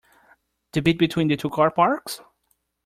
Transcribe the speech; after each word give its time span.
The 0.73 0.81
bit 0.81 0.97
between 0.97 1.27
the 1.27 1.37
two 1.37 1.51
car 1.51 1.69
parks? 1.69 2.21